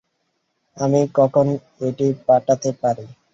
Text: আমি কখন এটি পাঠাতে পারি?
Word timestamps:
আমি 0.77 0.99
কখন 1.17 1.45
এটি 1.87 2.07
পাঠাতে 2.27 2.69
পারি? 2.81 3.05